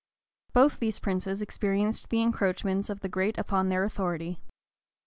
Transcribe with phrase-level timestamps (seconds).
[0.29, 4.39] [*] Both these princes experienced the encroachments of the great upon their authority.